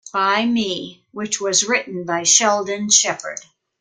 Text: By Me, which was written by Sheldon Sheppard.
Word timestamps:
By 0.11 0.47
Me, 0.47 1.05
which 1.11 1.39
was 1.39 1.63
written 1.63 2.05
by 2.05 2.23
Sheldon 2.23 2.89
Sheppard. 2.89 3.41